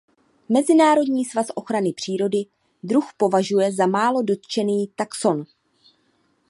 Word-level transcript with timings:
Mezinárodní 0.49 1.25
svaz 1.25 1.47
ochrany 1.55 1.93
přírody 1.93 2.37
druh 2.83 3.09
považuje 3.17 3.71
za 3.71 3.87
málo 3.87 4.21
dotčený 4.23 4.91
taxon. 4.95 5.43